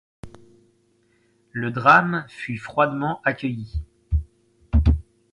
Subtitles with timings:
[1.51, 3.83] Le drame fut froidement accueilli.